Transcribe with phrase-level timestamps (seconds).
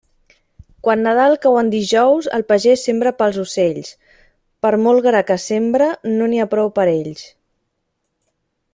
[0.85, 3.93] Quan Nadal cau en dijous, el pagés sembra pels ocells;
[4.67, 7.27] per molt gra que sembre no n'hi ha prou per a ells.